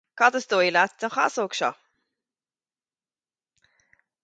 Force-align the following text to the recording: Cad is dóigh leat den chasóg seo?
Cad 0.19 0.35
is 0.37 0.47
dóigh 0.53 0.71
leat 0.75 0.95
den 1.03 1.13
chasóg 1.17 1.53
seo? 1.59 1.69